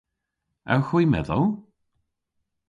[0.73, 1.45] Ewgh hwi medhow?